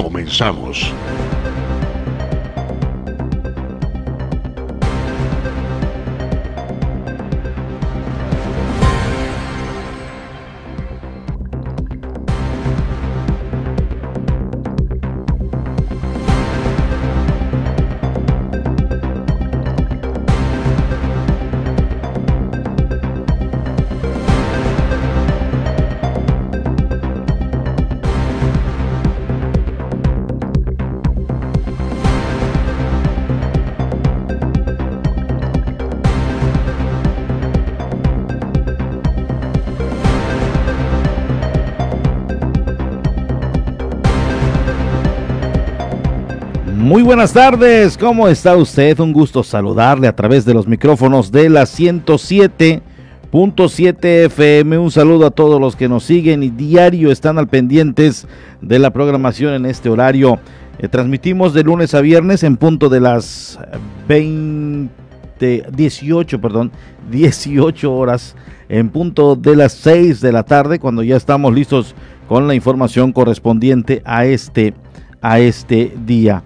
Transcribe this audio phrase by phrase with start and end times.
[0.00, 0.94] Comenzamos.
[47.20, 48.98] Buenas tardes, ¿cómo está usted?
[48.98, 54.78] Un gusto saludarle a través de los micrófonos de la 107.7 FM.
[54.78, 58.26] Un saludo a todos los que nos siguen y diario están al pendientes
[58.62, 60.38] de la programación en este horario.
[60.78, 63.58] Eh, transmitimos de lunes a viernes en punto de las
[64.08, 64.90] 20,
[65.76, 66.72] 18, perdón,
[67.10, 68.34] 18 horas,
[68.70, 71.94] en punto de las 6 de la tarde, cuando ya estamos listos
[72.26, 74.72] con la información correspondiente a este,
[75.20, 76.42] a este día.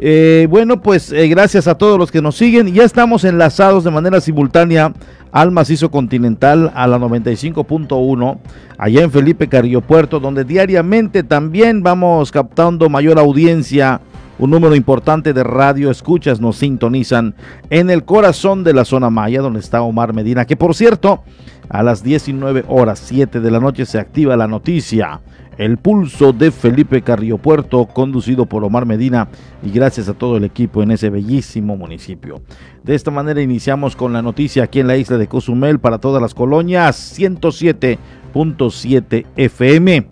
[0.00, 2.72] Eh, bueno, pues eh, gracias a todos los que nos siguen.
[2.72, 4.92] Ya estamos enlazados de manera simultánea
[5.32, 8.38] al macizo continental a la 95.1,
[8.78, 14.00] allá en Felipe Carrillo Puerto, donde diariamente también vamos captando mayor audiencia.
[14.38, 17.34] Un número importante de radio escuchas nos sintonizan
[17.70, 21.24] en el corazón de la zona Maya, donde está Omar Medina, que por cierto,
[21.68, 25.20] a las 19 horas 7 de la noche se activa la noticia
[25.58, 29.28] el pulso de Felipe Carrillo Puerto, conducido por Omar Medina
[29.62, 32.40] y gracias a todo el equipo en ese bellísimo municipio.
[32.84, 36.22] De esta manera iniciamos con la noticia aquí en la isla de Cozumel para todas
[36.22, 40.06] las colonias 107.7 FM.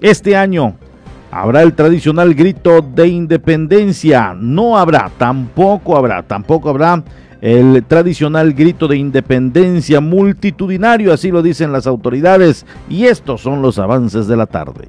[0.00, 0.76] Este año
[1.32, 4.32] habrá el tradicional grito de independencia.
[4.38, 7.02] No habrá, tampoco habrá, tampoco habrá
[7.40, 13.78] el tradicional grito de independencia multitudinario, así lo dicen las autoridades, y estos son los
[13.78, 14.88] avances de la tarde.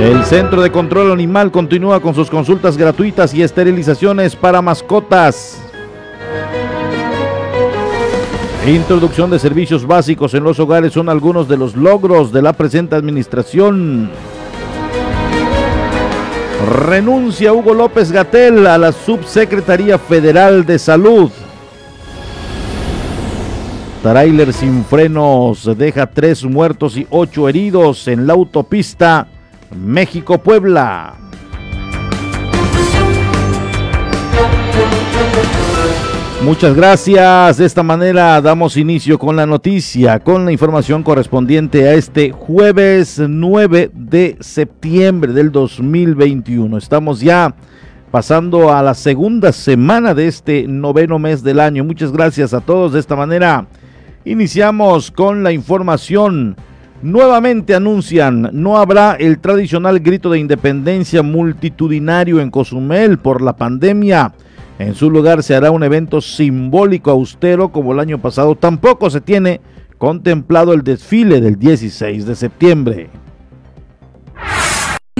[0.00, 5.60] El Centro de Control Animal continúa con sus consultas gratuitas y esterilizaciones para mascotas.
[8.66, 12.96] Introducción de servicios básicos en los hogares son algunos de los logros de la presente
[12.96, 14.10] administración.
[16.64, 21.30] Renuncia Hugo López Gatel a la Subsecretaría Federal de Salud.
[24.02, 29.26] Trailer sin frenos deja tres muertos y ocho heridos en la autopista
[29.76, 31.23] México-Puebla.
[36.44, 37.56] Muchas gracias.
[37.56, 43.18] De esta manera damos inicio con la noticia, con la información correspondiente a este jueves
[43.18, 46.76] 9 de septiembre del 2021.
[46.76, 47.54] Estamos ya
[48.10, 51.82] pasando a la segunda semana de este noveno mes del año.
[51.82, 52.92] Muchas gracias a todos.
[52.92, 53.66] De esta manera
[54.26, 56.56] iniciamos con la información.
[57.00, 64.34] Nuevamente anuncian, no habrá el tradicional grito de independencia multitudinario en Cozumel por la pandemia.
[64.78, 68.56] En su lugar se hará un evento simbólico austero como el año pasado.
[68.56, 69.60] Tampoco se tiene
[69.98, 73.10] contemplado el desfile del 16 de septiembre.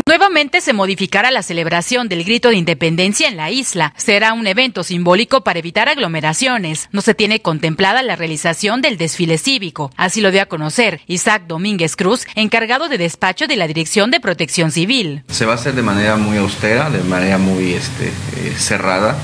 [0.06, 3.94] Nuevamente se modificará la celebración del grito de independencia en la isla.
[3.96, 6.90] Será un evento simbólico para evitar aglomeraciones.
[6.92, 9.90] No se tiene contemplada la realización del desfile cívico.
[9.96, 14.20] Así lo dio a conocer Isaac Domínguez Cruz, encargado de despacho de la Dirección de
[14.20, 15.22] Protección Civil.
[15.28, 19.16] Se va a hacer de manera muy austera, de manera muy este, eh, cerrada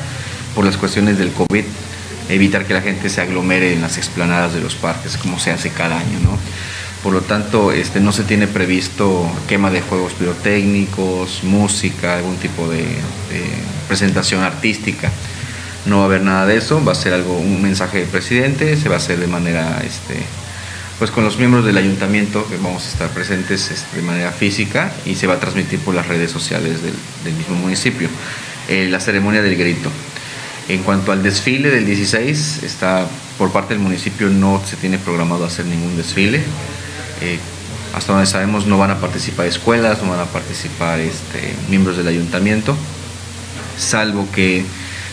[0.54, 1.64] por las cuestiones del COVID,
[2.28, 5.70] evitar que la gente se aglomere en las explanadas de los parques, como se hace
[5.70, 6.38] cada año, ¿no?
[7.02, 12.68] Por lo tanto, este, no se tiene previsto quema de juegos pirotécnicos, música, algún tipo
[12.68, 12.84] de,
[13.88, 15.10] presentación artística.
[15.86, 18.76] No va a haber nada de eso, va a ser algo, un mensaje del presidente,
[18.76, 20.22] se va a hacer de manera, este,
[20.98, 24.92] pues con los miembros del ayuntamiento que vamos a estar presentes este, de manera física
[25.06, 28.10] y se va a transmitir por las redes sociales del, mismo municipio.
[28.68, 29.90] Eh, la ceremonia del grito.
[30.70, 33.04] En cuanto al desfile del 16, está
[33.38, 36.42] por parte del municipio no se tiene programado hacer ningún desfile.
[37.22, 37.40] Eh,
[37.92, 42.06] hasta donde sabemos no van a participar escuelas, no van a participar este, miembros del
[42.06, 42.76] ayuntamiento,
[43.76, 44.64] salvo que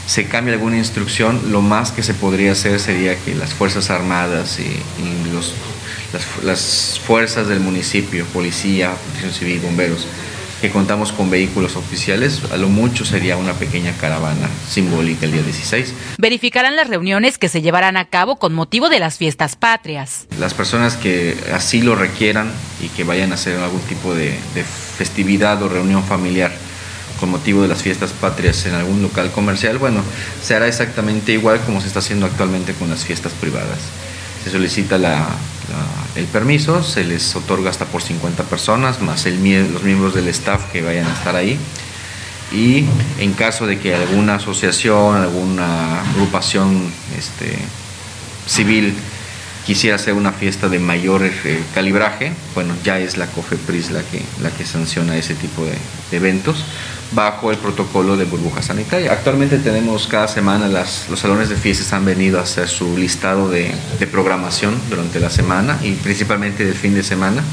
[0.05, 4.59] se cambie alguna instrucción, lo más que se podría hacer sería que las Fuerzas Armadas
[4.59, 4.79] y,
[6.13, 10.05] las, las, fuerzas del municipio, policía, protección civil, bomberos,
[10.61, 15.43] que contamos con vehículos oficiales, a lo mucho sería una pequeña caravana simbólica el día
[15.43, 15.93] 16.
[16.17, 20.27] Verificarán las reuniones que se llevarán a cabo con motivo de las fiestas patrias.
[20.39, 22.51] Las personas que así lo requieran
[22.81, 26.51] y que vayan a hacer algún tipo de, de festividad o reunión familiar
[27.19, 30.01] con motivo de las fiestas patrias en algún local comercial, bueno,
[30.43, 33.79] se hará exactamente igual como se está haciendo actualmente con las fiestas privadas.
[34.43, 35.27] Se solicita la,
[36.15, 40.81] el permiso, se les otorga hasta por 50 personas, más los miembros del staff que
[40.81, 41.59] vayan a estar ahí.
[42.51, 42.85] Y
[43.19, 47.57] en caso de que alguna asociación, alguna agrupación este,
[48.47, 48.93] civil
[49.65, 54.21] quisiera hacer una fiesta de mayor eh, calibraje, bueno, ya es la COFEPRIS la que,
[54.41, 55.77] la que sanciona ese tipo de,
[56.15, 56.63] eventos
[57.11, 59.11] bajo el protocolo de burbuja sanitaria.
[59.11, 63.49] Actualmente tenemos cada semana las, los salones de fiestas han venido a hacer su listado
[63.49, 67.43] de, de programación durante la semana y principalmente del fin de semana.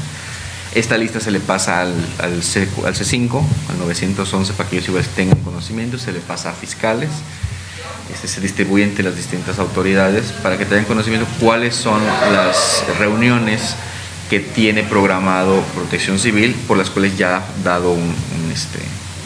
[0.73, 4.89] Esta lista se le pasa al, al, C, al C5, al 911, para que ellos
[4.89, 7.09] igual tengan conocimiento, se le pasa a fiscales
[8.13, 13.75] este, se distribuye entre las distintas autoridades para que tengan conocimiento cuáles son las reuniones
[14.29, 18.15] que tiene programado Protección Civil, por las cuales ya ha dado un,
[18.53, 18.79] este,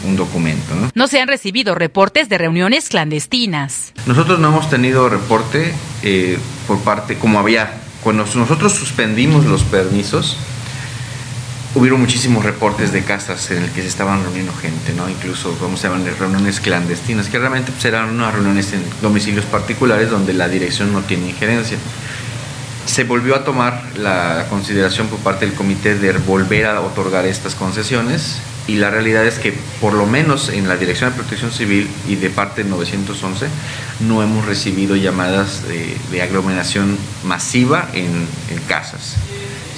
[0.04, 0.76] un documento.
[0.76, 0.90] ¿no?
[0.94, 1.08] ¿no?
[1.08, 3.94] se han recibido reportes de reuniones clandestinas.
[4.06, 5.74] Nosotros no hemos tenido reporte
[6.04, 6.38] eh,
[6.68, 7.74] por parte, como había,
[8.04, 10.38] cuando nosotros suspendimos los permisos,
[11.76, 15.10] hubieron muchísimos reportes de casas en el que se estaban reuniendo gente, ¿no?
[15.10, 20.10] Incluso, como se llaman, reuniones clandestinas, que realmente pues, eran unas reuniones en domicilios particulares
[20.10, 21.78] donde la dirección no tiene injerencia.
[22.86, 27.54] Se volvió a tomar la consideración por parte del comité de volver a otorgar estas
[27.54, 31.90] concesiones y la realidad es que por lo menos en la Dirección de Protección Civil
[32.08, 33.48] y de parte del 911
[34.02, 39.16] no hemos recibido llamadas de, de aglomeración masiva en, en casas.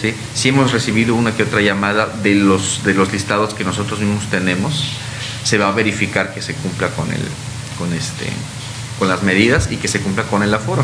[0.01, 0.13] ¿sí?
[0.33, 4.25] sí hemos recibido una que otra llamada de los, de los listados que nosotros mismos
[4.29, 4.83] tenemos.
[5.43, 7.21] Se va a verificar que se cumpla con, el,
[7.77, 8.27] con, este,
[8.99, 10.83] con las medidas y que se cumpla con el aforo.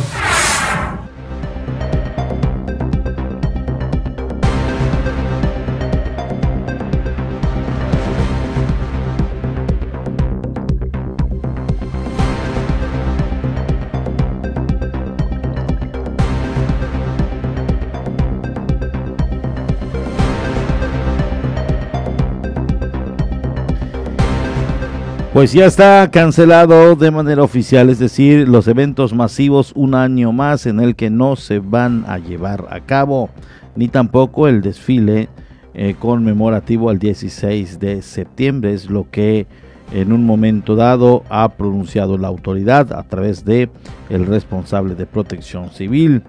[25.38, 30.66] Pues ya está cancelado de manera oficial, es decir, los eventos masivos un año más
[30.66, 33.30] en el que no se van a llevar a cabo,
[33.76, 35.30] ni tampoco el desfile
[35.76, 39.46] eh, conmemorativo al 16 de septiembre, es lo que
[39.94, 43.70] en un momento dado ha pronunciado la autoridad a través de
[44.10, 46.24] el responsable de protección civil.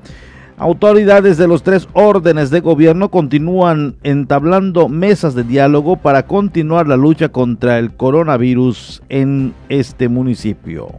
[0.58, 6.96] Autoridades de los tres órdenes de gobierno continúan entablando mesas de diálogo para continuar la
[6.96, 10.98] lucha contra el coronavirus en este municipio.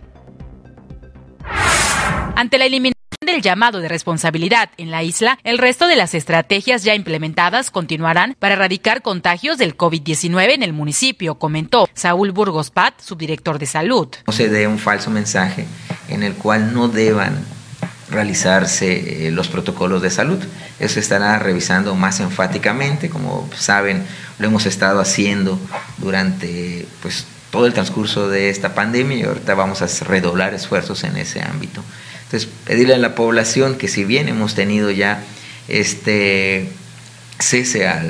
[2.35, 2.93] Ante la eliminación
[3.25, 8.37] del llamado de responsabilidad en la isla, el resto de las estrategias ya implementadas continuarán
[8.39, 14.07] para erradicar contagios del COVID-19 en el municipio, comentó Saúl Burgos Pat, subdirector de salud.
[14.25, 15.65] No se dé un falso mensaje
[16.07, 17.43] en el cual no deban
[18.11, 20.39] realizarse eh, los protocolos de salud.
[20.79, 24.03] Eso estará revisando más enfáticamente, como saben,
[24.39, 25.59] lo hemos estado haciendo
[25.97, 31.17] durante pues, todo el transcurso de esta pandemia y ahorita vamos a redoblar esfuerzos en
[31.17, 31.83] ese ámbito.
[32.25, 35.23] Entonces, pedirle a la población que si bien hemos tenido ya
[35.67, 36.69] este
[37.39, 38.03] cese a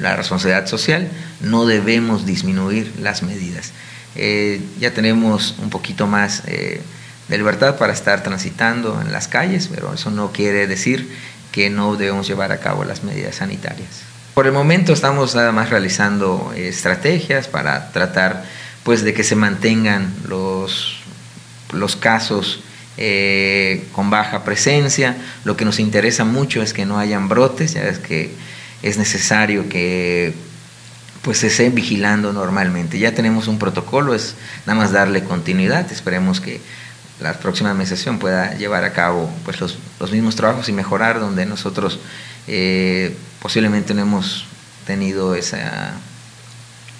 [0.00, 1.08] la responsabilidad social,
[1.40, 3.72] no debemos disminuir las medidas.
[4.16, 6.42] Eh, ya tenemos un poquito más...
[6.46, 6.80] Eh,
[7.30, 11.08] de libertad para estar transitando en las calles, pero eso no quiere decir
[11.52, 14.02] que no debemos llevar a cabo las medidas sanitarias.
[14.34, 18.44] Por el momento estamos nada más realizando estrategias para tratar
[18.82, 21.00] pues de que se mantengan los,
[21.72, 22.60] los casos
[22.96, 25.16] eh, con baja presencia.
[25.44, 28.32] Lo que nos interesa mucho es que no hayan brotes, ya es que
[28.82, 30.34] es necesario que
[31.22, 32.98] pues se esté vigilando normalmente.
[32.98, 34.34] Ya tenemos un protocolo, es
[34.66, 36.60] nada más darle continuidad, esperemos que
[37.20, 41.46] la próxima administración pueda llevar a cabo pues, los, los mismos trabajos y mejorar donde
[41.46, 41.98] nosotros
[42.46, 44.46] eh, posiblemente no hemos
[44.86, 45.92] tenido esa,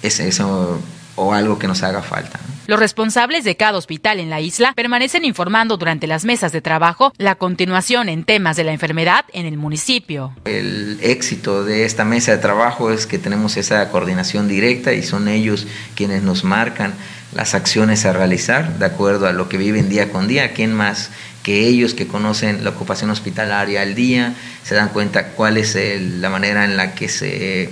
[0.01, 0.81] ese, eso
[1.15, 2.39] o algo que nos haga falta.
[2.67, 7.11] Los responsables de cada hospital en la isla permanecen informando durante las mesas de trabajo
[7.17, 10.33] la continuación en temas de la enfermedad en el municipio.
[10.45, 15.27] El éxito de esta mesa de trabajo es que tenemos esa coordinación directa y son
[15.27, 16.93] ellos quienes nos marcan
[17.33, 20.53] las acciones a realizar de acuerdo a lo que viven día con día.
[20.53, 21.09] ¿Quién más
[21.43, 26.29] que ellos que conocen la ocupación hospitalaria al día se dan cuenta cuál es la
[26.29, 27.69] manera en la que se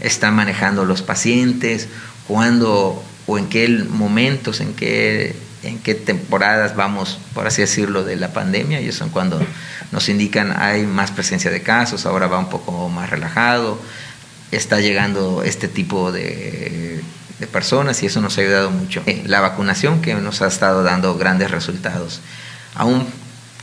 [0.00, 1.88] están manejando los pacientes,
[2.26, 8.16] cuándo o en qué momentos, en qué, en qué temporadas vamos, por así decirlo, de
[8.16, 9.40] la pandemia, y eso cuando
[9.92, 13.78] nos indican hay más presencia de casos, ahora va un poco más relajado,
[14.50, 17.00] está llegando este tipo de,
[17.42, 19.02] de personas y eso nos ha ayudado mucho.
[19.26, 22.20] La vacunación que nos ha estado dando grandes resultados.
[22.76, 23.04] Aún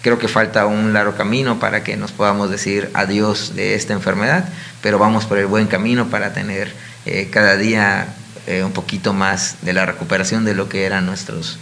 [0.02, 4.50] creo que falta un largo camino para que nos podamos decir adiós de esta enfermedad,
[4.82, 6.74] pero vamos por el buen camino para tener
[7.06, 8.14] eh, cada día
[8.48, 11.58] eh, un poquito más de la recuperación de lo que eran nuestros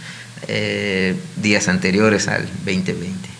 [0.48, 3.37] eh, días anteriores al 2020.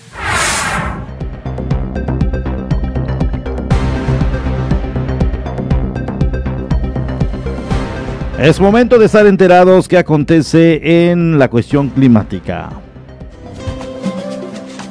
[8.39, 12.71] Es momento de estar enterados qué acontece en la cuestión climática.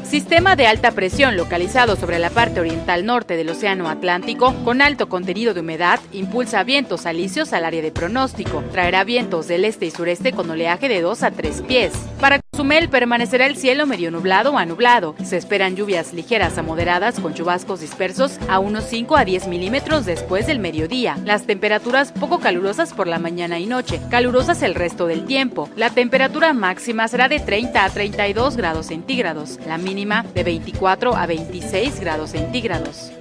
[0.04, 5.08] Sistema de alta presión localizado sobre la parte oriental norte del Océano Atlántico, con alto
[5.08, 8.66] contenido de humedad, impulsa vientos alisios al área de pronóstico.
[8.74, 11.94] Traerá vientos del este y sureste con oleaje de 2 a 3 pies.
[12.20, 15.14] Para Cozumel permanecerá el cielo medio nublado a nublado.
[15.24, 20.08] Se esperan lluvias ligeras a moderadas con chubascos dispersos a unos 5 a 10 milímetros
[20.08, 21.20] después del mediodía.
[21.24, 25.70] Las temperaturas poco calurosas por la mañana y noche, calurosas el resto del tiempo.
[25.76, 31.28] La temperatura máxima será de 30 a 32 grados centígrados, la mínima de 24 a
[31.28, 33.12] 26 grados centígrados.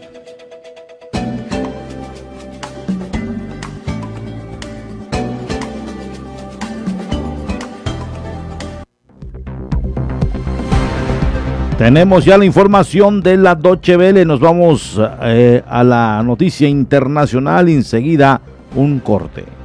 [11.78, 14.25] Tenemos ya la información de la Doche Vele.
[14.25, 17.68] Nos vamos eh, a la noticia internacional.
[17.68, 18.40] Enseguida,
[18.75, 19.55] un corte.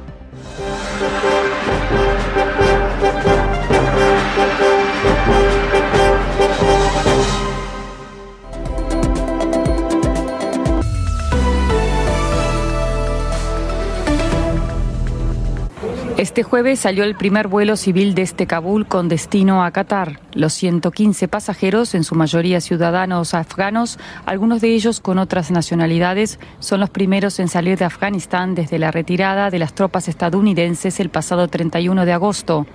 [16.22, 20.20] Este jueves salió el primer vuelo civil desde Kabul con destino a Qatar.
[20.34, 26.78] Los 115 pasajeros, en su mayoría ciudadanos afganos, algunos de ellos con otras nacionalidades, son
[26.78, 31.48] los primeros en salir de Afganistán desde la retirada de las tropas estadounidenses el pasado
[31.48, 32.66] 31 de agosto.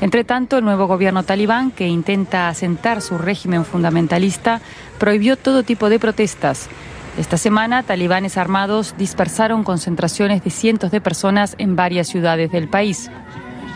[0.00, 4.60] Entre tanto, el nuevo gobierno talibán, que intenta asentar su régimen fundamentalista,
[4.98, 6.68] prohibió todo tipo de protestas.
[7.18, 13.10] Esta semana, talibanes armados dispersaron concentraciones de cientos de personas en varias ciudades del país.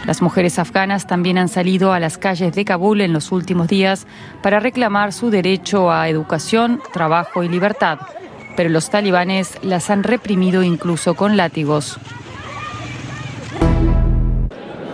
[0.07, 4.07] Las mujeres afganas también han salido a las calles de Kabul en los últimos días
[4.45, 7.99] para reclamar su derecho a educación, trabajo y libertad,
[8.57, 11.99] pero los talibanes las han reprimido incluso con látigos.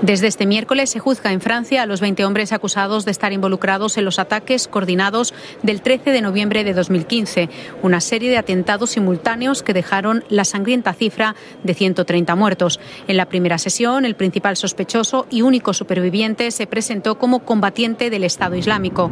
[0.03, 3.99] Desde este miércoles se juzga en Francia a los 20 hombres acusados de estar involucrados
[3.99, 7.49] en los ataques coordinados del 13 de noviembre de 2015,
[7.83, 12.79] una serie de atentados simultáneos que dejaron la sangrienta cifra de 130 muertos.
[13.09, 18.23] En la primera sesión, el principal sospechoso y único superviviente se presentó como combatiente del
[18.23, 19.11] Estado Islámico.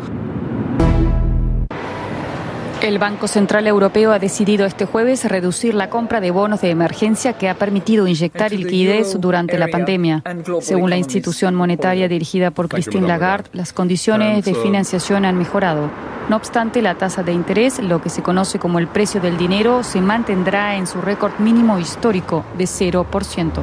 [2.83, 7.33] El Banco Central Europeo ha decidido este jueves reducir la compra de bonos de emergencia
[7.33, 10.23] que ha permitido inyectar liquidez durante la pandemia.
[10.61, 15.91] Según la institución monetaria dirigida por Christine Lagarde, las condiciones de financiación han mejorado.
[16.29, 19.83] No obstante, la tasa de interés, lo que se conoce como el precio del dinero,
[19.83, 23.63] se mantendrá en su récord mínimo histórico de 0%.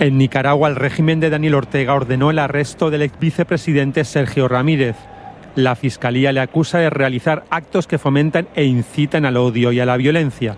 [0.00, 4.96] En Nicaragua, el régimen de Daniel Ortega ordenó el arresto del ex vicepresidente Sergio Ramírez.
[5.56, 9.86] La Fiscalía le acusa de realizar actos que fomentan e incitan al odio y a
[9.86, 10.56] la violencia.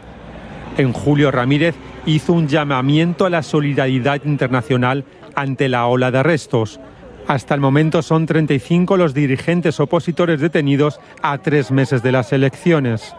[0.79, 1.75] En julio, Ramírez
[2.07, 6.81] hizo un llamamiento a la solidaridad internacional ante la ola de arrestos.
[7.27, 13.15] Hasta el momento son 35 los dirigentes opositores detenidos a tres meses de las elecciones.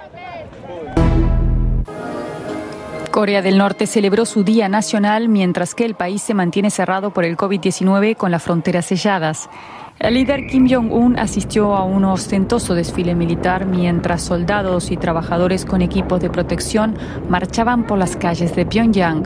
[3.11, 7.25] Corea del Norte celebró su Día Nacional mientras que el país se mantiene cerrado por
[7.25, 9.49] el COVID-19 con las fronteras selladas.
[9.99, 15.81] El líder Kim Jong-un asistió a un ostentoso desfile militar mientras soldados y trabajadores con
[15.81, 16.95] equipos de protección
[17.27, 19.23] marchaban por las calles de Pyongyang.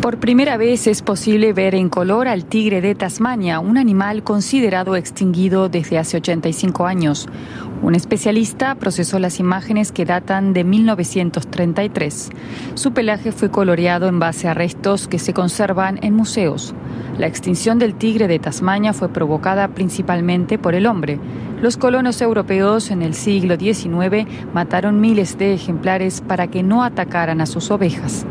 [0.00, 4.96] Por primera vez es posible ver en color al tigre de Tasmania, un animal considerado
[4.96, 7.28] extinguido desde hace 85 años.
[7.82, 12.30] Un especialista procesó las imágenes que datan de 1933.
[12.76, 16.74] Su pelaje fue coloreado en base a restos que se conservan en museos.
[17.18, 21.20] La extinción del tigre de Tasmania fue provocada principalmente por el hombre.
[21.60, 27.42] Los colonos europeos en el siglo XIX mataron miles de ejemplares para que no atacaran
[27.42, 28.24] a sus ovejas.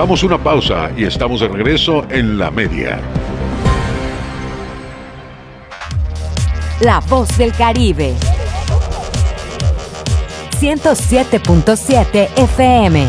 [0.00, 2.98] Vamos a una pausa y estamos de regreso en la media.
[6.80, 8.14] La voz del Caribe.
[10.58, 13.06] 107.7 FM.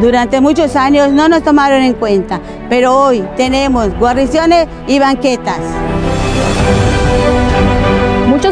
[0.00, 5.60] Durante muchos años no nos tomaron en cuenta, pero hoy tenemos guarniciones y banquetas.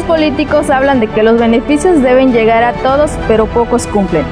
[0.01, 4.25] Muchos políticos hablan de que los beneficios deben llegar a todos, pero pocos cumplen.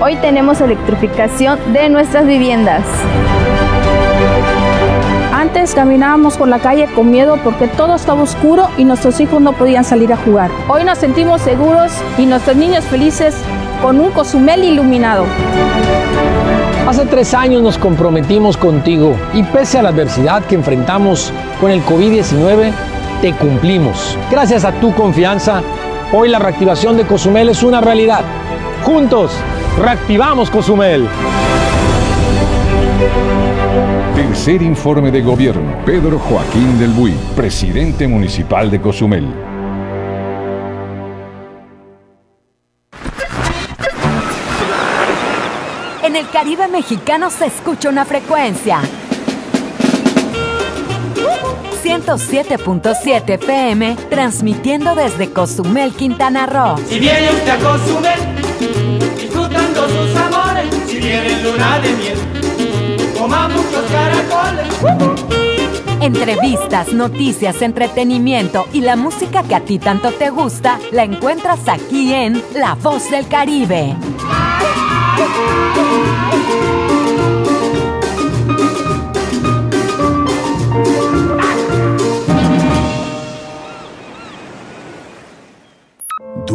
[0.00, 2.84] Hoy tenemos electrificación de nuestras viviendas.
[5.32, 9.52] Antes caminábamos por la calle con miedo porque todo estaba oscuro y nuestros hijos no
[9.52, 10.48] podían salir a jugar.
[10.68, 13.34] Hoy nos sentimos seguros y nuestros niños felices
[13.82, 15.24] con un Cozumel iluminado.
[16.86, 21.82] Hace tres años nos comprometimos contigo y pese a la adversidad que enfrentamos con el
[21.84, 22.72] COVID-19,
[23.20, 24.18] te cumplimos.
[24.30, 25.62] Gracias a tu confianza,
[26.12, 28.22] hoy la reactivación de Cozumel es una realidad.
[28.84, 29.32] Juntos,
[29.80, 31.08] reactivamos Cozumel.
[34.14, 35.76] Tercer informe de gobierno.
[35.84, 39.26] Pedro Joaquín del Buy, presidente municipal de Cozumel.
[46.02, 48.80] En el Caribe mexicano se escucha una frecuencia.
[51.82, 56.76] 107.7 FM, transmitiendo desde Cozumel, Quintana Roo.
[56.88, 58.20] Si viene usted a Cozumel,
[59.16, 62.18] disfrutando sus amores, si viene luna de miel,
[63.18, 64.66] coma muchos caracoles.
[66.00, 72.12] Entrevistas, noticias, entretenimiento y la música que a ti tanto te gusta, la encuentras aquí
[72.12, 73.96] en La Voz del Caribe.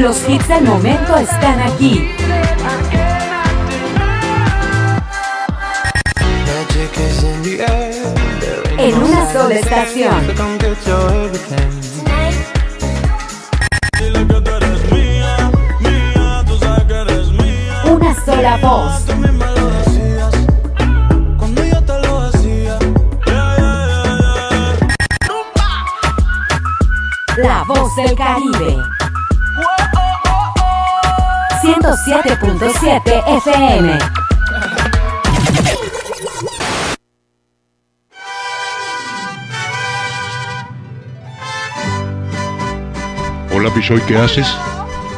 [0.00, 2.10] Los hits del momento están aquí.
[8.78, 10.14] En una sola estación.
[18.24, 19.04] Sola voz.
[27.36, 28.76] La voz del Caribe.
[31.62, 33.98] 107.7 FM.
[43.52, 44.46] Hola Pichoy, ¿qué haces?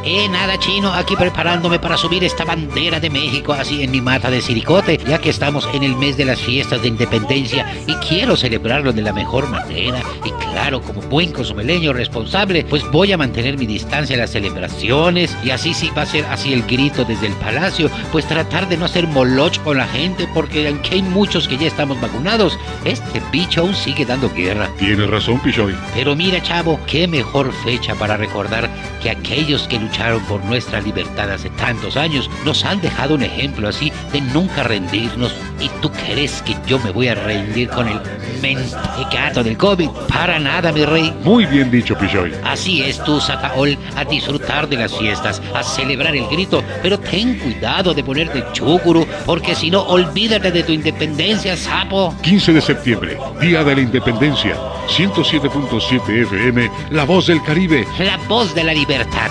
[0.04, 4.32] Eh, nada chino, aquí preparándome para subir esta bandera de México así en mi mata
[4.32, 8.36] de siricote, ya que estamos en el mes de las fiestas de independencia y quiero
[8.36, 10.02] celebrarlo de la mejor manera.
[10.24, 15.36] Y claro, como buen cozumeleño responsable, pues voy a mantener mi distancia en las celebraciones
[15.44, 18.78] y así sí va a ser así el grito desde el palacio, pues tratar de
[18.78, 23.22] no hacer moloch con la gente, porque aunque hay muchos que ya estamos vacunados, este
[23.30, 24.68] bicho aún sigue dando guerra.
[24.80, 25.76] Tienes razón, Pichoy.
[25.94, 28.68] Pero mira, chavo, qué mejor fecha para recordar
[29.00, 29.91] que aquellos que lucharon
[30.28, 35.32] por nuestra libertad hace tantos años nos han dejado un ejemplo así de nunca rendirnos.
[35.60, 38.00] ¿Y tú crees que yo me voy a rendir con el
[38.40, 39.88] mentecato del COVID?
[40.08, 41.14] Para nada, mi rey.
[41.22, 42.32] Muy bien dicho, Pichoy.
[42.42, 47.38] Así es tú, Sataol, a disfrutar de las fiestas, a celebrar el grito, pero ten
[47.38, 52.14] cuidado de ponerte chúcuro, porque si no, olvídate de tu independencia, sapo.
[52.22, 54.56] 15 de septiembre, Día de la Independencia.
[54.88, 57.86] 107.7 FM, La Voz del Caribe.
[57.98, 59.30] La voz de la libertad.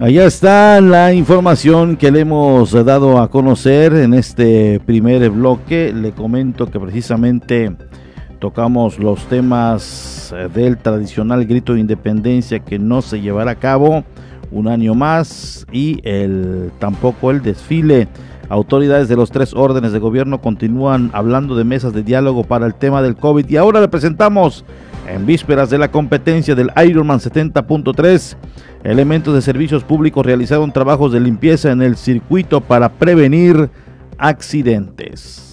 [0.00, 5.92] Allá está la información que le hemos dado a conocer en este primer bloque.
[5.92, 7.74] Le comento que precisamente
[8.38, 14.04] tocamos los temas del tradicional grito de independencia que no se llevará a cabo
[14.52, 18.06] un año más y el tampoco el desfile.
[18.48, 22.74] Autoridades de los tres órdenes de gobierno continúan hablando de mesas de diálogo para el
[22.74, 24.64] tema del COVID y ahora le presentamos
[25.06, 28.36] en vísperas de la competencia del Ironman 70.3
[28.84, 33.70] Elementos de servicios públicos realizaron trabajos de limpieza en el circuito para prevenir
[34.18, 35.47] accidentes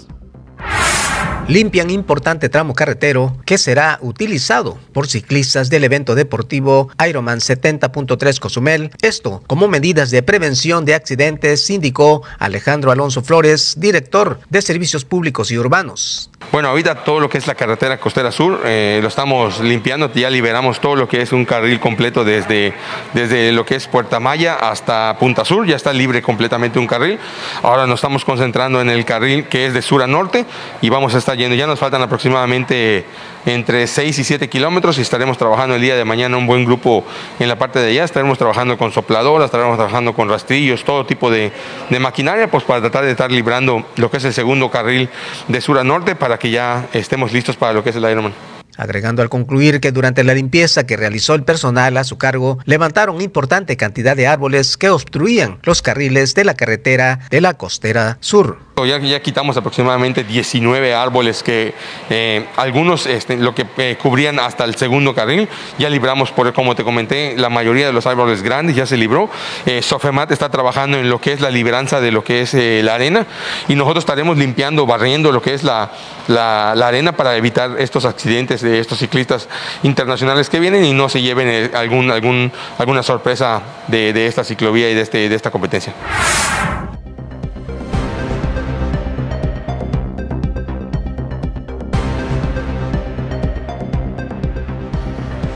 [1.47, 8.91] limpian importante tramo carretero que será utilizado por ciclistas del evento deportivo Ironman 70.3 Cozumel.
[9.01, 15.51] Esto como medidas de prevención de accidentes, indicó Alejandro Alonso Flores, director de Servicios Públicos
[15.51, 16.31] y Urbanos.
[16.51, 20.29] Bueno, ahorita todo lo que es la carretera costera sur eh, lo estamos limpiando, ya
[20.29, 22.73] liberamos todo lo que es un carril completo desde,
[23.13, 27.19] desde lo que es Puerta Maya hasta Punta Sur, ya está libre completamente un carril.
[27.61, 30.45] Ahora nos estamos concentrando en el carril que es de sur a norte
[30.81, 33.05] y vamos a estar yendo, ya nos faltan aproximadamente
[33.45, 37.03] entre 6 y 7 kilómetros y estaremos trabajando el día de mañana un buen grupo
[37.39, 41.29] en la parte de allá, estaremos trabajando con sopladoras, estaremos trabajando con rastrillos, todo tipo
[41.29, 41.51] de,
[41.89, 45.09] de maquinaria, pues para tratar de estar librando lo que es el segundo carril
[45.47, 48.33] de sur a norte para que ya estemos listos para lo que es el Ironman
[48.77, 53.21] agregando al concluir que durante la limpieza que realizó el personal a su cargo, levantaron
[53.21, 58.64] importante cantidad de árboles que obstruían los carriles de la carretera de la costera sur.
[58.83, 61.73] Ya, quitamos aproximadamente 19 árboles que
[62.09, 65.47] eh, algunos este, lo que eh, cubrían hasta el segundo carril,
[65.79, 69.29] ya libramos, por como te comenté, la mayoría de los árboles grandes ya se libró.
[69.65, 72.95] Eh, Sofemat está trabajando en lo que es la liberanza de lo que es la
[72.95, 73.25] arena
[73.69, 75.91] y nosotros estaremos limpiando, barriendo lo que es la,
[76.27, 79.47] la, arena para evitar estos accidentes de estos ciclistas
[79.83, 84.95] internacionales que vienen y no se lleven algún, alguna sorpresa de, de esta ciclovía y
[84.95, 85.93] de, este, de esta competencia.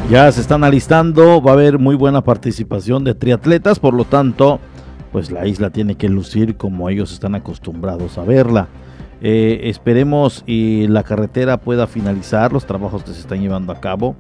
[0.10, 4.60] Ya se están alistando, va a haber muy buena participación de triatletas, por lo tanto,
[5.12, 8.69] pues la isla tiene que lucir como ellos están acostumbrados a verla.
[9.22, 14.15] Eh, esperemos y la carretera pueda finalizar los trabajos que se están llevando a cabo,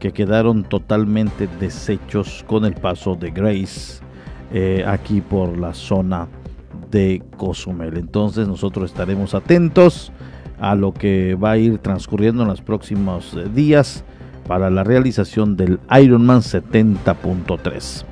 [0.00, 4.00] que quedaron totalmente deshechos con el paso de Grace
[4.54, 6.28] eh, aquí por la zona
[6.90, 7.98] de Cozumel.
[7.98, 10.12] Entonces nosotros estaremos atentos
[10.58, 14.02] a lo que va a ir transcurriendo en los próximos eh, días
[14.46, 18.04] para la realización del Ironman 70.3.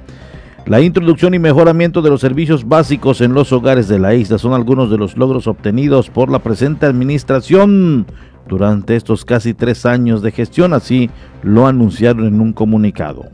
[0.66, 4.54] La introducción y mejoramiento de los servicios básicos en los hogares de la isla son
[4.54, 8.06] algunos de los logros obtenidos por la presente administración
[8.48, 11.10] durante estos casi tres años de gestión, así
[11.42, 13.30] lo anunciaron en un comunicado.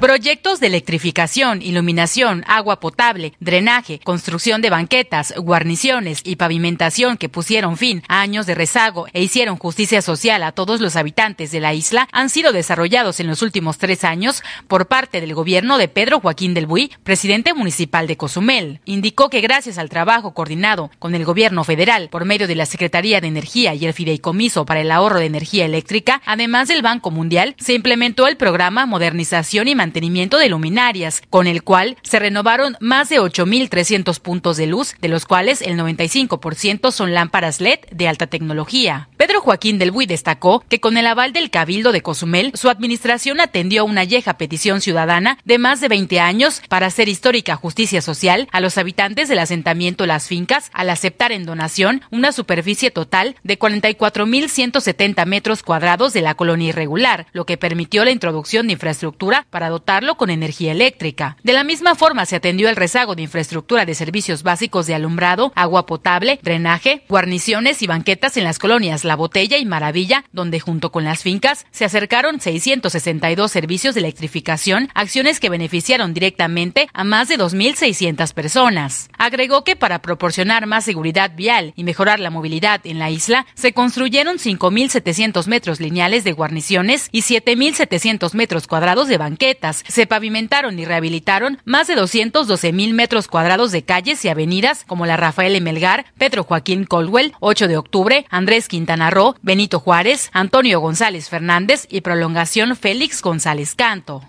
[0.00, 7.78] Proyectos de electrificación, iluminación, agua potable, drenaje, construcción de banquetas, guarniciones y pavimentación que pusieron
[7.78, 11.72] fin a años de rezago e hicieron justicia social a todos los habitantes de la
[11.72, 16.20] isla han sido desarrollados en los últimos tres años por parte del gobierno de Pedro
[16.20, 18.80] Joaquín del Buy, presidente municipal de Cozumel.
[18.84, 23.22] Indicó que gracias al trabajo coordinado con el gobierno federal por medio de la Secretaría
[23.22, 27.54] de Energía y el Fideicomiso para el Ahorro de Energía Eléctrica, además del Banco Mundial,
[27.58, 33.08] se implementó el programa Modernización y mantenimiento de luminarias, con el cual se renovaron más
[33.08, 38.26] de 8.300 puntos de luz, de los cuales el 95% son lámparas LED de alta
[38.26, 39.08] tecnología.
[39.16, 43.40] Pedro Joaquín del Buy destacó que con el aval del Cabildo de Cozumel, su administración
[43.40, 48.48] atendió una vieja petición ciudadana de más de 20 años para hacer histórica justicia social
[48.52, 53.58] a los habitantes del asentamiento Las Fincas al aceptar en donación una superficie total de
[53.58, 59.68] 44.170 metros cuadrados de la colonia irregular, lo que permitió la introducción de infraestructura para
[59.76, 61.36] dotarlo con energía eléctrica.
[61.42, 65.52] De la misma forma se atendió el rezago de infraestructura de servicios básicos de alumbrado,
[65.54, 70.90] agua potable, drenaje, guarniciones y banquetas en las colonias La Botella y Maravilla, donde junto
[70.90, 77.28] con las fincas se acercaron 662 servicios de electrificación, acciones que beneficiaron directamente a más
[77.28, 79.10] de 2.600 personas.
[79.18, 83.74] Agregó que para proporcionar más seguridad vial y mejorar la movilidad en la isla, se
[83.74, 89.65] construyeron 5.700 metros lineales de guarniciones y 7.700 metros cuadrados de banquetas.
[89.72, 95.16] Se pavimentaron y rehabilitaron más de 212.000 metros cuadrados de calles y avenidas como la
[95.16, 101.28] Rafael Melgar, Pedro Joaquín Colwell, 8 de octubre, Andrés Quintana Roo, Benito Juárez, Antonio González
[101.28, 104.22] Fernández y prolongación Félix González Canto.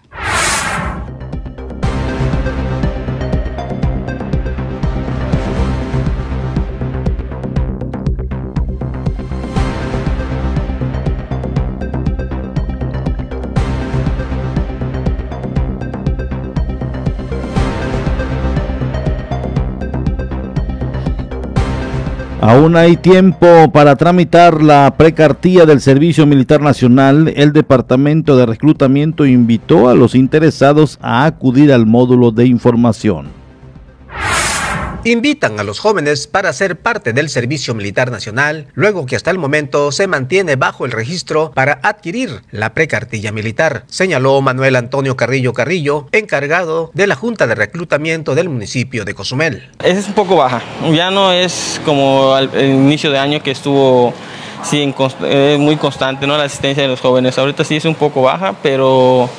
[22.40, 27.34] Aún hay tiempo para tramitar la precartía del Servicio Militar Nacional.
[27.36, 33.37] El Departamento de Reclutamiento invitó a los interesados a acudir al módulo de información
[35.04, 39.38] invitan a los jóvenes para ser parte del Servicio Militar Nacional, luego que hasta el
[39.38, 45.54] momento se mantiene bajo el registro para adquirir la precartilla militar, señaló Manuel Antonio Carrillo
[45.54, 49.70] Carrillo, encargado de la Junta de Reclutamiento del municipio de Cozumel.
[49.84, 54.14] Es un poco baja, ya no es como al inicio de año que estuvo
[54.64, 54.94] sí,
[55.60, 56.38] muy constante ¿no?
[56.38, 59.30] la asistencia de los jóvenes, ahorita sí es un poco baja, pero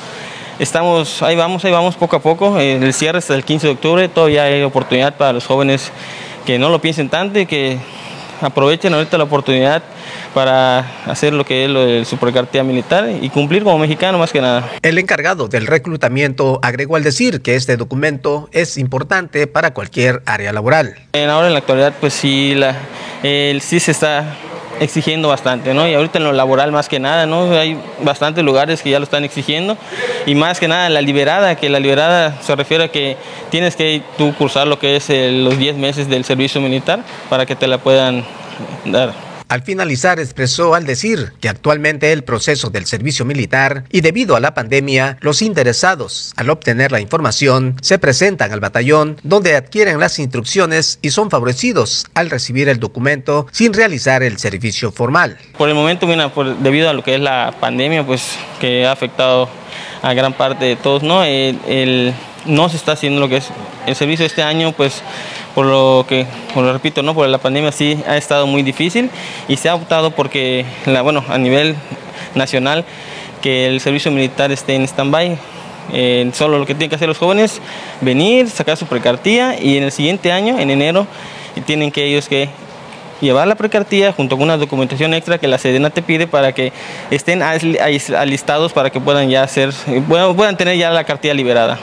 [0.59, 2.59] estamos, ahí vamos, ahí vamos poco a poco.
[2.59, 5.91] El cierre hasta el 15 de octubre, todavía hay oportunidad para los jóvenes
[6.45, 7.79] que no lo piensen tanto y que
[8.41, 9.83] aprovechen ahorita la oportunidad
[10.33, 14.31] para hacer lo que es lo de su precartía militar y cumplir como mexicano más
[14.31, 14.69] que nada.
[14.81, 20.53] El encargado del reclutamiento agregó al decir que este documento es importante para cualquier área
[20.53, 20.95] laboral.
[21.13, 22.75] Ahora en la actualidad pues sí, la,
[23.23, 24.37] el, sí se está
[24.79, 25.87] exigiendo bastante, ¿no?
[25.87, 27.51] Y ahorita en lo laboral más que nada, ¿no?
[27.51, 29.77] Hay bastantes lugares que ya lo están exigiendo
[30.25, 33.17] y más que nada la liberada, que la liberada se refiere a que
[33.49, 37.55] tienes que tú cursar lo que es los 10 meses del servicio militar para que
[37.55, 38.23] te la puedan
[38.85, 39.28] dar.
[39.49, 44.39] Al finalizar expresó al decir que actualmente el proceso del servicio militar y debido a
[44.39, 50.19] la pandemia, los interesados al obtener la información se presentan al batallón donde adquieren las
[50.19, 55.39] instrucciones y son favorecidos al recibir el documento sin realizar el servicio formal.
[55.57, 59.49] Por el momento, mira, debido a lo que es la pandemia, pues que ha afectado
[60.03, 61.23] a gran parte de todos, ¿no?
[61.23, 62.13] el,
[62.45, 63.49] no se está haciendo lo que es
[63.85, 65.01] el servicio este año, pues
[65.55, 67.13] por lo que, como lo repito, ¿no?
[67.13, 69.09] por la pandemia sí ha estado muy difícil
[69.47, 71.75] y se ha optado porque, la, bueno, a nivel
[72.35, 72.85] nacional,
[73.41, 75.37] que el servicio militar esté en stand-by.
[75.91, 77.59] Eh, solo lo que tienen que hacer los jóvenes,
[78.01, 81.07] venir, sacar su precartía y en el siguiente año, en enero,
[81.65, 82.49] tienen que ellos que
[83.21, 86.71] llevar la precartía junto con una documentación extra que la Sedena te pide para que
[87.11, 89.73] estén alistados para que puedan ya hacer,
[90.07, 91.79] puedan tener ya la cartilla liberada.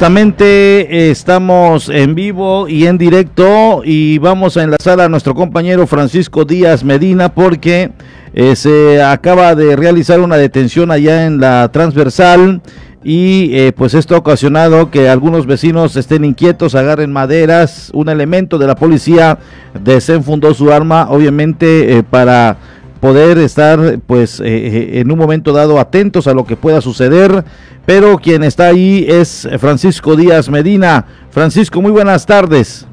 [0.00, 5.86] Justamente eh, estamos en vivo y en directo y vamos a enlazar a nuestro compañero
[5.86, 7.90] Francisco Díaz Medina porque
[8.32, 12.62] eh, se acaba de realizar una detención allá en la transversal
[13.04, 18.56] y eh, pues esto ha ocasionado que algunos vecinos estén inquietos, agarren maderas, un elemento
[18.56, 19.36] de la policía
[19.84, 22.56] desenfundó su arma obviamente para
[23.00, 27.44] poder estar pues eh, en un momento dado atentos a lo que pueda suceder,
[27.86, 31.06] pero quien está ahí es Francisco Díaz Medina.
[31.30, 32.86] Francisco, muy buenas tardes.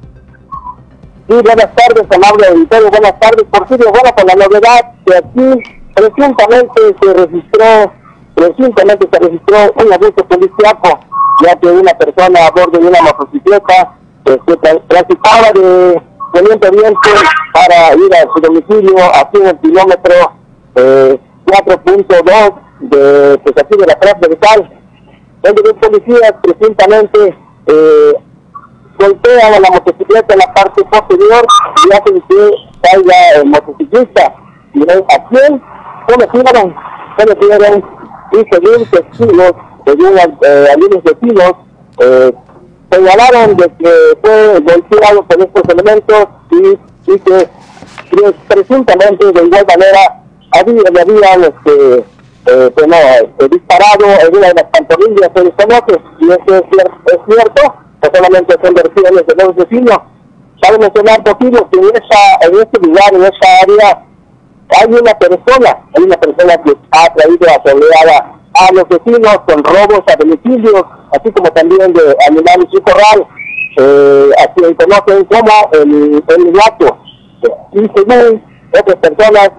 [1.30, 3.92] Sí, buenas tardes, amable auditorio, buenas tardes, Porfirio.
[3.92, 7.92] Bueno, con la novedad que aquí presuntamente se registró,
[8.34, 11.00] presuntamente se registró un abuso policiaco,
[11.44, 14.56] ya que una persona a bordo de una motocicleta eh, se
[14.88, 16.02] transitaba de
[16.34, 17.10] Poniente Oriente
[17.54, 20.14] para ir a su domicilio aquí en el kilómetro
[20.76, 24.80] eh, 4.2 de, pues aquí de la Plaza de Tal,
[25.42, 27.38] donde los policías presuntamente
[27.68, 28.14] eh,
[29.00, 31.46] golpean a la motocicleta en la parte posterior
[31.86, 34.36] y hacen que caiga el motociclista.
[34.74, 35.62] Y a quién
[36.08, 36.76] conocieron,
[37.18, 37.84] conocieron
[38.32, 39.54] y según testigos,
[39.86, 41.54] según eh, algunos vecinos,
[42.00, 42.34] eh,
[42.92, 47.50] señalaron de que fue golpeado por estos elementos y, y que
[48.48, 52.06] presuntamente de igual manera había, le habían este,
[52.48, 57.76] eh, bueno, eh, disparado en de las pantorrillas se desconoce y eso es, es cierto,
[58.02, 59.98] no solamente son versiones de los vecinos.
[60.62, 64.06] Cabe mencionar posible que en, esa, en este lugar, en esa área,
[64.70, 69.64] hay una persona, hay una persona que ha traído a soleada a los vecinos con
[69.64, 73.28] robos a domicilios, así como también de animales y corral,
[73.78, 76.98] eh, a quien conocen como el, el gato.
[77.74, 78.44] Y según
[78.74, 79.52] otras personas,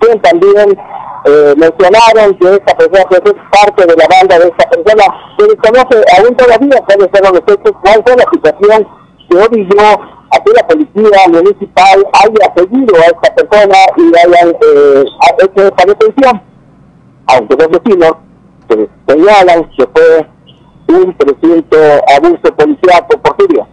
[0.00, 0.78] quien también
[1.26, 5.04] eh, mencionaron que esta persona es parte de la banda de esta persona,
[5.38, 8.88] se desconoce aún todavía cuáles fueron los hechos, cuál fue la situación
[9.28, 15.04] que obligó a que la policía municipal haya seguido a esta persona y hayan eh,
[15.38, 16.42] hecho esta detención.
[17.26, 18.16] Aunque los vecinos
[18.70, 20.28] se señalan que fue
[20.88, 21.76] un presunto
[22.16, 23.66] abuso policial por Porfirio.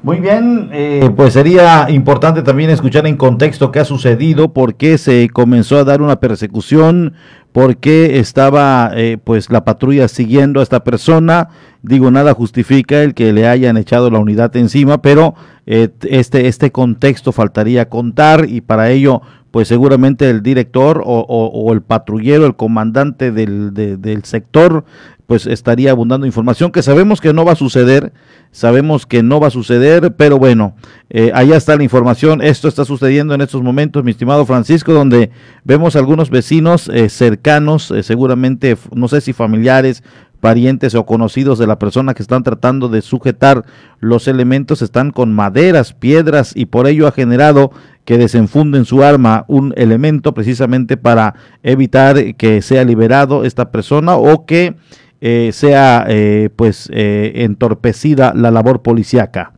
[0.00, 4.96] Muy bien, eh, pues sería importante también escuchar en contexto qué ha sucedido, por qué
[4.96, 7.14] se comenzó a dar una persecución,
[7.50, 11.48] por qué estaba eh, pues la patrulla siguiendo a esta persona.
[11.82, 15.34] Digo, nada justifica el que le hayan echado la unidad encima, pero
[15.66, 19.20] eh, este, este contexto faltaría contar y para ello
[19.58, 24.84] pues seguramente el director o, el patrullero, el comandante del, del sector,
[25.26, 28.12] pues estaría abundando información que sabemos que no va a suceder,
[28.52, 30.76] sabemos que no va a suceder, pero bueno,
[31.10, 35.32] eh, allá está la información, esto está sucediendo en estos momentos, mi estimado Francisco, donde
[35.64, 40.04] vemos algunos vecinos eh, cercanos, eh, seguramente, no sé si familiares,
[40.40, 43.64] parientes o conocidos de la persona que están tratando de sujetar
[43.98, 47.72] los elementos están con maderas, piedras y por ello ha generado
[48.08, 54.46] que desenfunden su arma un elemento precisamente para evitar que sea liberado esta persona o
[54.46, 54.76] que
[55.20, 59.52] eh, sea eh, pues eh, entorpecida la labor policíaca.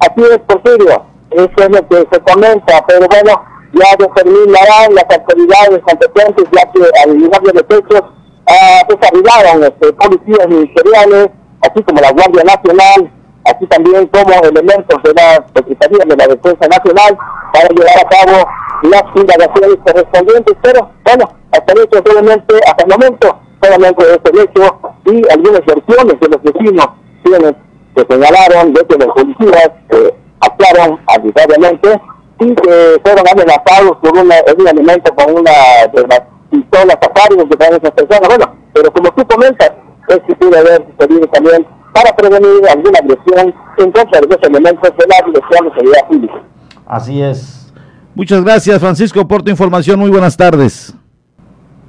[0.00, 5.80] Así es, Porfirio, eso es lo que se comenta, pero bueno, ya determinarán las autoridades
[5.84, 8.02] competentes, ya que al lugar de los hechos
[8.48, 11.28] ah, pues arribaron este, policías ministeriales,
[11.60, 13.17] así como la Guardia Nacional,
[13.48, 17.18] así también como elementos de la Secretaría de la Defensa Nacional,
[17.52, 18.48] para llevar a cabo
[18.82, 24.80] las indagaciones correspondientes, pero bueno, hasta el hecho, obviamente, hasta el momento, solamente este hecho
[25.06, 26.86] y algunas versiones de los vecinos
[27.24, 27.56] tienen
[27.96, 32.00] que señalaron de que los policías eh, actuaron arbitrariamente
[32.40, 35.50] y que fueron amenazados por una, un elemento con una
[35.92, 38.28] de las pistolas que traen esas personas.
[38.28, 39.72] Bueno, pero como tú comentas,
[40.08, 44.90] es que puede haber sucedido también para prevenir alguna agresión en contra de los elementos
[44.96, 46.42] de la Dirección de Seguridad Pública.
[46.86, 47.72] Así es.
[48.14, 50.00] Muchas gracias, Francisco, por tu información.
[50.00, 50.94] Muy buenas tardes.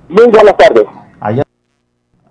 [0.08, 0.86] Muy buenas tardes.
[1.20, 1.44] Allá.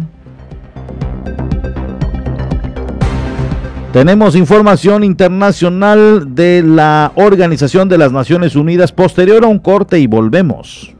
[3.93, 10.07] Tenemos información internacional de la Organización de las Naciones Unidas posterior a un corte y
[10.07, 10.94] volvemos.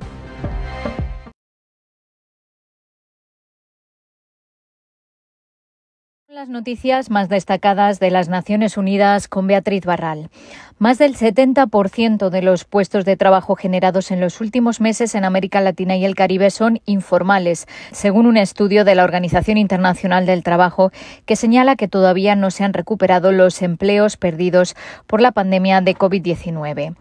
[6.45, 10.29] Las noticias más destacadas de las Naciones Unidas con Beatriz Barral.
[10.77, 15.59] Más del 70% de los puestos de trabajo generados en los últimos meses en América
[15.59, 20.91] Latina y el Caribe son informales, según un estudio de la Organización Internacional del Trabajo
[21.25, 24.75] que señala que todavía no se han recuperado los empleos perdidos
[25.07, 26.95] por la pandemia de COVID-19.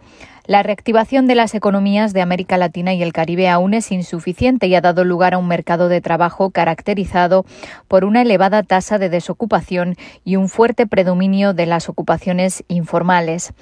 [0.47, 4.75] La reactivación de las economías de América Latina y el Caribe aún es insuficiente y
[4.75, 7.47] ha dado lugar a un mercado de trabajo caracterizado
[7.89, 13.55] por una elevada tasa de desocupación y un fuerte predominio de las ocupaciones informales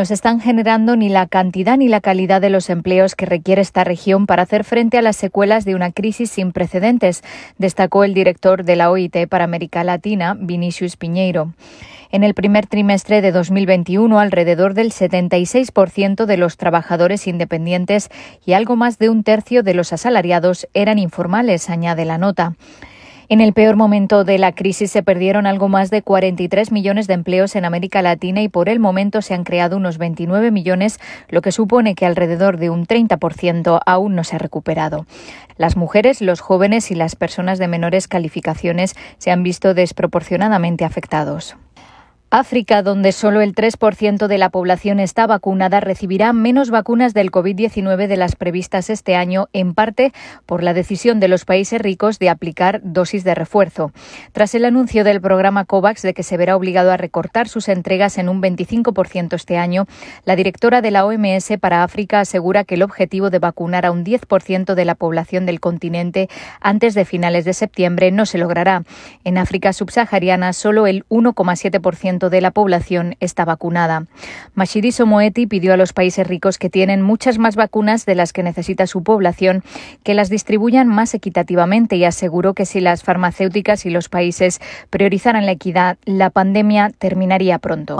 [0.00, 3.60] no se están generando ni la cantidad ni la calidad de los empleos que requiere
[3.60, 7.22] esta región para hacer frente a las secuelas de una crisis sin precedentes,
[7.58, 11.52] destacó el director de la OIT para América Latina, Vinicius Piñeiro.
[12.10, 18.08] En el primer trimestre de 2021, alrededor del 76% de los trabajadores independientes
[18.46, 22.54] y algo más de un tercio de los asalariados eran informales, añade la nota.
[23.32, 27.14] En el peor momento de la crisis se perdieron algo más de 43 millones de
[27.14, 31.40] empleos en América Latina y por el momento se han creado unos 29 millones, lo
[31.40, 35.06] que supone que alrededor de un 30% aún no se ha recuperado.
[35.56, 41.56] Las mujeres, los jóvenes y las personas de menores calificaciones se han visto desproporcionadamente afectados.
[42.32, 48.06] África, donde solo el 3% de la población está vacunada, recibirá menos vacunas del COVID-19
[48.06, 50.12] de las previstas este año, en parte
[50.46, 53.90] por la decisión de los países ricos de aplicar dosis de refuerzo.
[54.30, 58.16] Tras el anuncio del programa COVAX de que se verá obligado a recortar sus entregas
[58.16, 59.86] en un 25% este año,
[60.24, 64.04] la directora de la OMS para África asegura que el objetivo de vacunar a un
[64.04, 66.28] 10% de la población del continente
[66.60, 68.84] antes de finales de septiembre no se logrará.
[69.24, 74.04] En África subsahariana, solo el 1,7% de la población está vacunada.
[74.54, 78.42] Mashidiso Moeti pidió a los países ricos que tienen muchas más vacunas de las que
[78.42, 79.62] necesita su población
[80.02, 84.60] que las distribuyan más equitativamente y aseguró que si las farmacéuticas y los países
[84.90, 87.96] priorizaran la equidad, la pandemia terminaría pronto.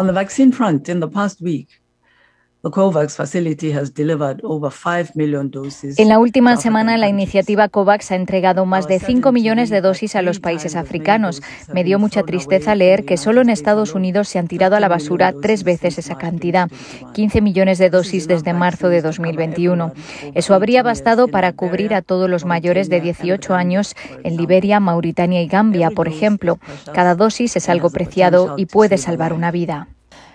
[5.96, 10.14] En la última semana, la iniciativa COVAX ha entregado más de 5 millones de dosis
[10.14, 11.42] a los países africanos.
[11.72, 14.88] Me dio mucha tristeza leer que solo en Estados Unidos se han tirado a la
[14.88, 16.68] basura tres veces esa cantidad,
[17.14, 19.94] 15 millones de dosis desde marzo de 2021.
[20.34, 25.40] Eso habría bastado para cubrir a todos los mayores de 18 años en Liberia, Mauritania
[25.40, 26.58] y Gambia, por ejemplo.
[26.92, 29.88] Cada dosis es algo preciado y puede salvar una vida.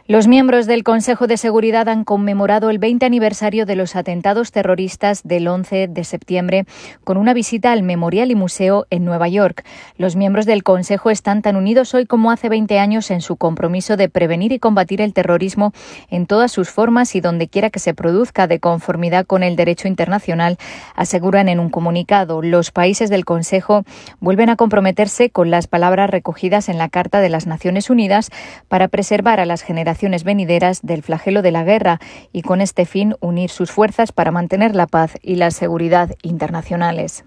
[0.08, 5.24] Los miembros del Consejo de Seguridad han conmemorado el 20 aniversario de los atentados terroristas
[5.24, 6.66] del 11 de septiembre
[7.04, 9.66] con una visita al Memorial y Museo en Nueva York.
[9.98, 13.98] Los miembros del Consejo están tan unidos hoy como hace 20 años en su compromiso
[13.98, 15.74] de prevenir y combatir el terrorismo
[16.12, 19.88] en todas sus formas y donde quiera que se produzca de conformidad con el derecho
[19.88, 20.60] internacional,
[20.94, 22.44] aseguran en un comunicado.
[22.44, 23.86] Los países del Consejo
[24.20, 28.30] vuelven a comprometerse con las palabras recogidas en la Carta de las Naciones Unidas
[28.68, 32.00] para preservar a las generaciones venideras del flagelo de la guerra
[32.32, 37.26] y con este fin unir sus fuerzas para mantener la paz y la seguridad internacionales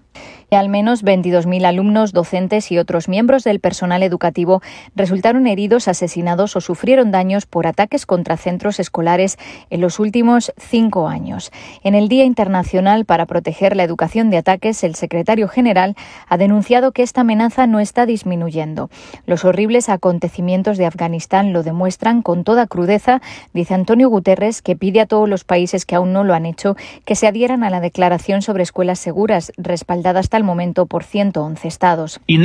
[0.49, 4.61] y al menos 22.000 alumnos, docentes y otros miembros del personal educativo
[4.95, 9.37] resultaron heridos, asesinados o sufrieron daños por ataques contra centros escolares
[9.69, 11.51] en los últimos cinco años.
[11.83, 15.95] En el Día Internacional para Proteger la Educación de Ataques, el secretario general
[16.27, 18.89] ha denunciado que esta amenaza no está disminuyendo.
[19.25, 23.21] Los horribles acontecimientos de Afganistán lo demuestran con toda crudeza,
[23.53, 26.75] dice Antonio Guterres, que pide a todos los países que aún no lo han hecho
[27.05, 31.67] que se adhieran a la Declaración sobre Escuelas Seguras, respaldada hasta el momento por 111
[31.67, 32.19] estados.
[32.27, 32.43] En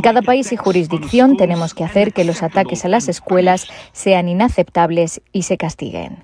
[0.00, 5.22] cada país y jurisdicción tenemos que hacer que los ataques a las escuelas sean inaceptables
[5.32, 6.18] y se castiguen.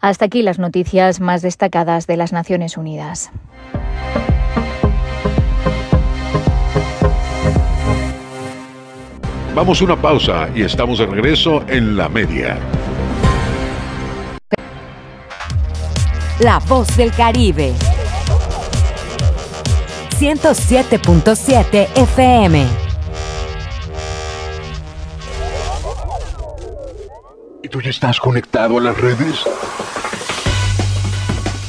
[0.00, 3.30] Hasta aquí las noticias más destacadas de las Naciones Unidas.
[9.54, 12.58] Vamos a una pausa y estamos de regreso en la media.
[16.38, 17.74] La voz del Caribe.
[20.18, 22.66] 107.7 FM.
[27.62, 29.44] ¿Y tú ya estás conectado a las redes?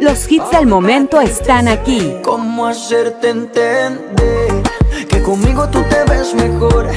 [0.00, 2.16] Los hits del momento están aquí.
[2.22, 4.62] ¿Cómo hacerte entender
[5.10, 6.88] que conmigo tú te ves mejor?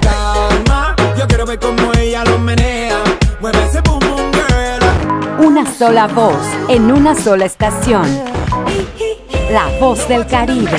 [0.00, 3.02] Calma, yo quiero ver cómo ella lo menea.
[3.40, 5.44] Mueve ese boom boom girl.
[5.44, 8.06] Una sola voz en una sola estación.
[9.50, 10.78] La voz del Caribe.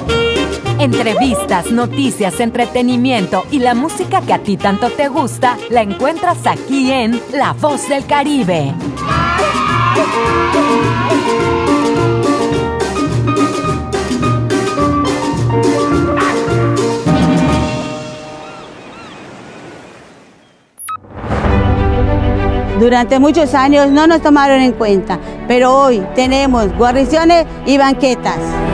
[0.81, 6.91] Entrevistas, noticias, entretenimiento y la música que a ti tanto te gusta, la encuentras aquí
[6.91, 8.73] en La Voz del Caribe.
[22.79, 28.70] Durante muchos años no nos tomaron en cuenta, pero hoy tenemos guarniciones y banquetas.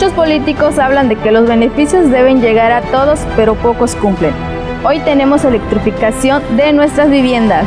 [0.00, 4.32] Muchos políticos hablan de que los beneficios deben llegar a todos, pero pocos cumplen.
[4.82, 7.66] Hoy tenemos electrificación de nuestras viviendas.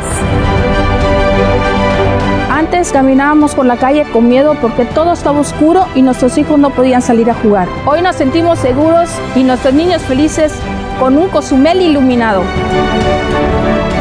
[2.50, 6.70] Antes caminábamos por la calle con miedo porque todo estaba oscuro y nuestros hijos no
[6.70, 7.68] podían salir a jugar.
[7.86, 10.52] Hoy nos sentimos seguros y nuestros niños felices
[10.98, 12.42] con un Cozumel iluminado.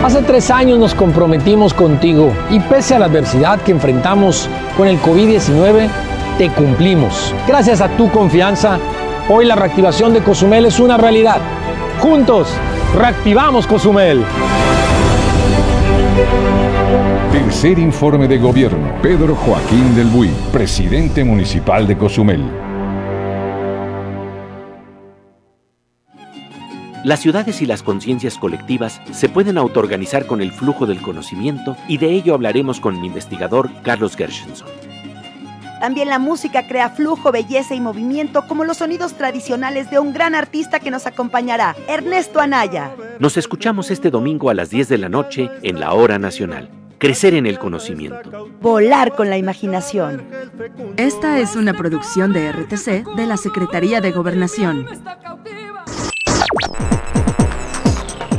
[0.04, 5.00] Hace tres años nos comprometimos contigo y pese a la adversidad que enfrentamos con el
[5.00, 5.88] COVID-19,
[6.38, 7.34] te cumplimos.
[7.48, 8.80] Gracias a tu confianza,
[9.30, 11.38] hoy la reactivación de Cozumel es una realidad.
[12.00, 12.50] Juntos,
[12.98, 14.24] reactivamos Cozumel.
[17.32, 18.94] Tercer informe de gobierno.
[19.02, 22.44] Pedro Joaquín del Buy, presidente municipal de Cozumel.
[27.04, 31.98] Las ciudades y las conciencias colectivas se pueden autoorganizar con el flujo del conocimiento y
[31.98, 34.93] de ello hablaremos con el investigador Carlos Gershenson.
[35.84, 40.34] También la música crea flujo, belleza y movimiento como los sonidos tradicionales de un gran
[40.34, 42.96] artista que nos acompañará, Ernesto Anaya.
[43.20, 46.70] Nos escuchamos este domingo a las 10 de la noche en la Hora Nacional.
[47.00, 48.48] Crecer en el conocimiento.
[48.62, 50.24] Volar con la imaginación.
[50.96, 54.88] Esta es una producción de RTC de la Secretaría de Gobernación.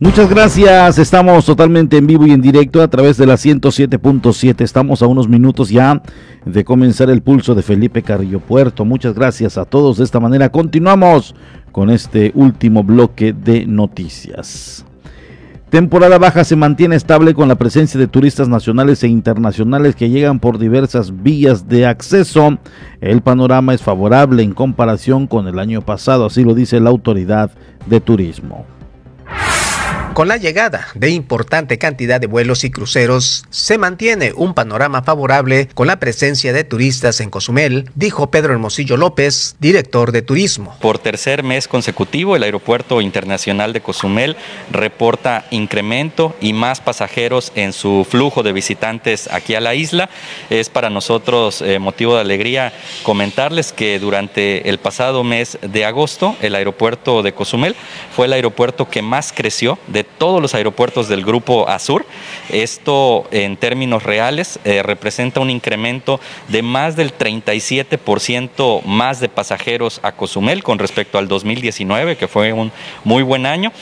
[0.00, 4.60] Muchas gracias, estamos totalmente en vivo y en directo a través de la 107.7.
[4.60, 6.00] Estamos a unos minutos ya
[6.44, 8.84] de comenzar el pulso de Felipe Carrillo Puerto.
[8.84, 9.98] Muchas gracias a todos.
[9.98, 11.34] De esta manera continuamos
[11.72, 14.84] con este último bloque de noticias.
[15.68, 20.38] Temporada baja se mantiene estable con la presencia de turistas nacionales e internacionales que llegan
[20.38, 22.56] por diversas vías de acceso.
[23.00, 27.50] El panorama es favorable en comparación con el año pasado, así lo dice la autoridad
[27.86, 28.77] de turismo.
[30.18, 35.68] Con la llegada de importante cantidad de vuelos y cruceros, se mantiene un panorama favorable
[35.74, 40.76] con la presencia de turistas en Cozumel, dijo Pedro Hermosillo López, director de turismo.
[40.80, 44.36] Por tercer mes consecutivo, el Aeropuerto Internacional de Cozumel
[44.72, 50.10] reporta incremento y más pasajeros en su flujo de visitantes aquí a la isla.
[50.50, 52.72] Es para nosotros eh, motivo de alegría
[53.04, 57.76] comentarles que durante el pasado mes de agosto, el aeropuerto de Cozumel
[58.16, 62.06] fue el aeropuerto que más creció de todos los aeropuertos del grupo Azur.
[62.50, 70.00] Esto en términos reales eh, representa un incremento de más del 37% más de pasajeros
[70.02, 72.72] a Cozumel con respecto al 2019, que fue un
[73.04, 73.72] muy buen año.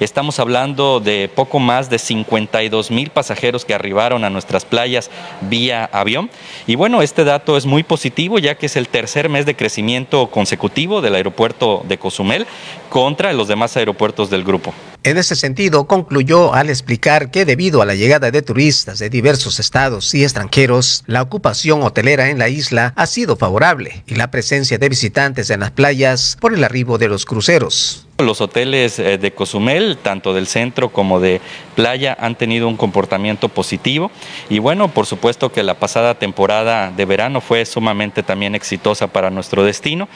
[0.00, 5.10] Estamos hablando de poco más de 52 mil pasajeros que arribaron a nuestras playas
[5.42, 6.30] vía avión.
[6.66, 10.28] Y bueno, este dato es muy positivo ya que es el tercer mes de crecimiento
[10.28, 12.46] consecutivo del aeropuerto de Cozumel
[12.88, 14.72] contra los demás aeropuertos del grupo.
[15.02, 19.60] En ese sentido, concluyó al explicar que debido a la llegada de turistas de diversos
[19.60, 24.78] estados y extranjeros, la ocupación hotelera en la isla ha sido favorable y la presencia
[24.78, 28.05] de visitantes en las playas por el arribo de los cruceros.
[28.18, 31.42] Los hoteles eh, de Cozumel, tanto del centro como de
[31.74, 34.10] playa, han tenido un comportamiento positivo
[34.48, 39.28] y bueno, por supuesto que la pasada temporada de verano fue sumamente también exitosa para
[39.28, 40.08] nuestro destino.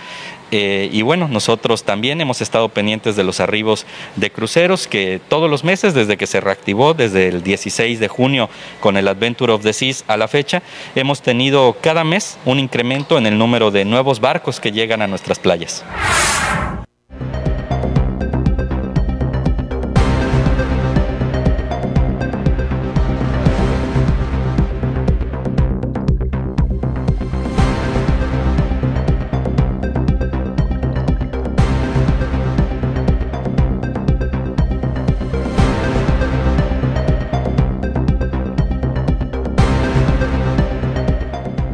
[0.50, 3.84] Eh, y bueno, nosotros también hemos estado pendientes de los arribos
[4.16, 8.48] de cruceros que todos los meses, desde que se reactivó, desde el 16 de junio
[8.80, 10.62] con el Adventure of the Seas a la fecha,
[10.94, 15.06] hemos tenido cada mes un incremento en el número de nuevos barcos que llegan a
[15.06, 15.84] nuestras playas.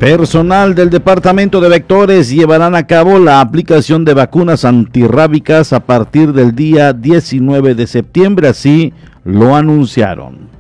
[0.06, 6.32] Personal del Departamento de Vectores llevarán a cabo la aplicación de vacunas antirrábicas a partir
[6.32, 8.94] del día 19 de septiembre, así
[9.24, 10.55] lo anunciaron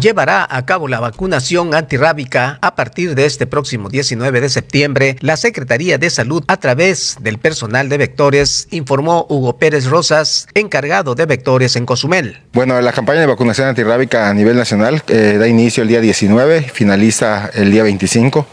[0.00, 5.16] llevará a cabo la vacunación antirrábica a partir de este próximo 19 de septiembre.
[5.20, 11.14] La Secretaría de Salud, a través del personal de vectores, informó Hugo Pérez Rosas, encargado
[11.14, 12.42] de vectores en Cozumel.
[12.52, 16.62] Bueno, la campaña de vacunación antirrábica a nivel nacional eh, da inicio el día 19,
[16.62, 18.46] finaliza el día 25.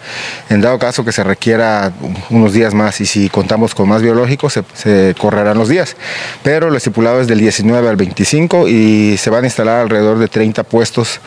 [0.49, 1.93] En dado caso que se requiera
[2.31, 5.95] unos días más y si contamos con más biológicos, se, se correrán los días.
[6.41, 10.27] Pero lo estipulado es del 19 al 25 y se van a instalar alrededor de
[10.27, 11.19] 30 puestos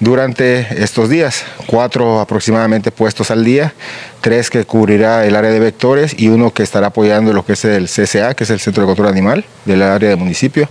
[0.00, 1.44] durante estos días.
[1.66, 3.74] Cuatro aproximadamente puestos al día,
[4.20, 7.64] tres que cubrirá el área de vectores y uno que estará apoyando lo que es
[7.64, 10.68] el CSA, que es el Centro de Control Animal del área del municipio.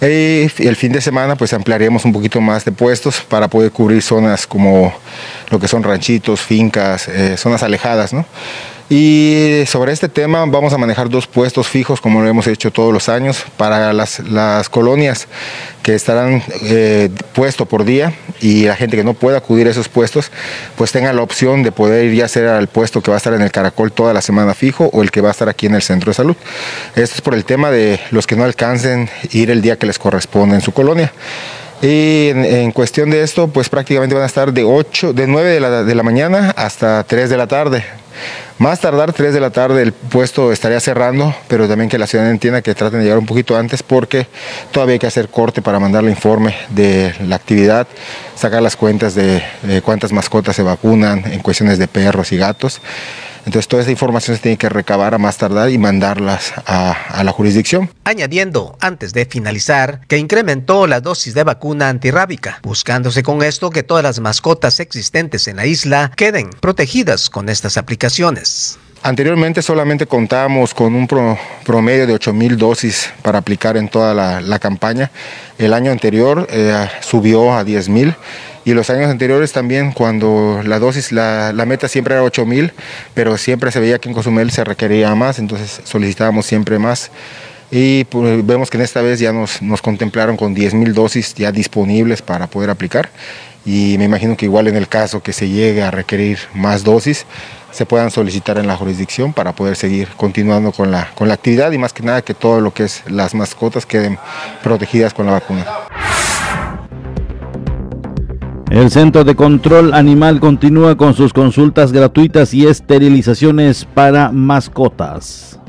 [0.00, 4.02] Y el fin de semana pues ampliaremos un poquito más de puestos para poder cubrir
[4.02, 4.92] zonas como
[5.50, 8.24] lo que son ranchitos, fincas, eh, zonas alejadas, ¿no?
[8.92, 12.92] Y sobre este tema vamos a manejar dos puestos fijos como lo hemos hecho todos
[12.92, 15.28] los años para las, las colonias
[15.84, 19.88] que estarán eh, puestos por día y la gente que no pueda acudir a esos
[19.88, 20.32] puestos
[20.74, 23.32] pues tenga la opción de poder ir ya sea al puesto que va a estar
[23.32, 25.76] en el caracol toda la semana fijo o el que va a estar aquí en
[25.76, 26.36] el centro de salud.
[26.96, 30.00] Esto es por el tema de los que no alcancen ir el día que les
[30.00, 31.12] corresponde en su colonia.
[31.80, 35.60] Y en, cuestión de esto, pues prácticamente van a estar de 8, de 9 de
[35.60, 37.84] la, de la mañana hasta 3 de la tarde.
[38.60, 42.34] Más tardar 3 de la tarde el puesto estaría cerrando, pero también que la ciudadanía
[42.34, 44.26] entienda que traten de llegar un poquito antes porque
[44.70, 47.88] todavía hay que hacer corte para mandar el informe de la actividad,
[48.36, 49.42] sacar las cuentas de
[49.82, 52.82] cuántas mascotas se vacunan en cuestiones de perros y gatos.
[53.46, 57.32] Entonces toda esa información se tiene que recabar a más tardar y mandarlas a, la
[57.32, 57.90] jurisdicción.
[58.04, 63.82] Añadiendo, antes de finalizar, que incrementó la dosis de vacuna antirrábica, buscándose con esto que
[63.82, 68.48] todas las mascotas existentes en la isla queden protegidas con estas aplicaciones.
[69.02, 71.08] Anteriormente solamente contábamos con un
[71.64, 75.10] promedio de 8 mil dosis para aplicar en toda la, campaña.
[75.56, 78.14] El año anterior eh, subió a 10 mil
[78.66, 82.72] y los años anteriores también cuando la dosis, la, meta siempre era 8 mil,
[83.14, 87.10] pero siempre se veía que en Cozumel se requería más, entonces solicitábamos siempre más.
[87.70, 91.34] Y pues, vemos que en esta vez ya nos, nos contemplaron con 10 mil dosis
[91.34, 93.08] ya disponibles para poder aplicar.
[93.64, 97.26] Y me imagino que igual en el caso que se llegue a requerir más dosis,
[97.70, 101.72] se puedan solicitar en la jurisdicción para poder seguir continuando con la, con la actividad
[101.72, 104.18] y más que nada que todo lo que es las mascotas queden
[104.62, 105.66] protegidas con la vacuna.
[108.70, 115.59] El Centro de Control Animal continúa con sus consultas gratuitas y esterilizaciones para mascotas.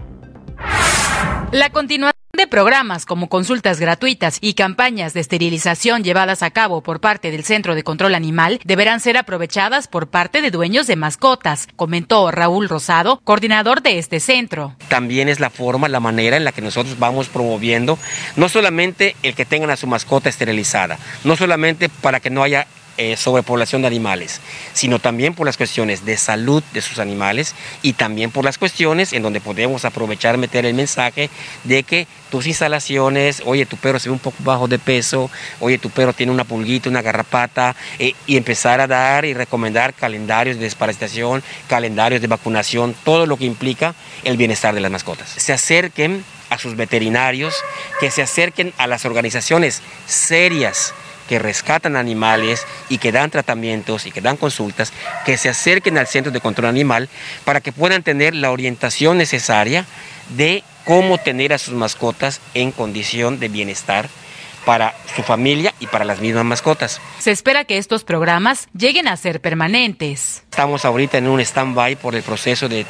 [1.51, 7.01] La continuación de programas como consultas gratuitas y campañas de esterilización llevadas a cabo por
[7.01, 11.67] parte del Centro de Control Animal deberán ser aprovechadas por parte de dueños de mascotas,
[11.75, 14.77] comentó Raúl Rosado, coordinador de este centro.
[14.87, 17.99] También es la forma, la manera en la que nosotros vamos promoviendo
[18.37, 22.65] no solamente el que tengan a su mascota esterilizada, no solamente para que no haya
[22.97, 24.41] eh, sobrepoblación de animales,
[24.73, 29.13] sino también por las cuestiones de salud de sus animales y también por las cuestiones
[29.13, 31.29] en donde podemos aprovechar, meter el mensaje
[31.63, 35.29] de que tus instalaciones, oye, tu perro se ve un poco bajo de peso,
[35.59, 39.93] oye, tu perro tiene una pulguita, una garrapata, eh, y empezar a dar y recomendar
[39.93, 45.29] calendarios de desparasitación, calendarios de vacunación, todo lo que implica el bienestar de las mascotas.
[45.29, 47.55] Se acerquen a sus veterinarios,
[47.99, 50.93] que se acerquen a las organizaciones serias
[51.31, 54.91] que rescatan animales y que dan tratamientos y que dan consultas,
[55.25, 57.07] que se acerquen al centro de control animal
[57.45, 59.85] para que puedan tener la orientación necesaria
[60.35, 64.09] de cómo tener a sus mascotas en condición de bienestar
[64.65, 67.01] para su familia y para las mismas mascotas.
[67.19, 70.43] Se espera que estos programas lleguen a ser permanentes.
[70.49, 72.85] Estamos ahorita en un stand-by por el proceso de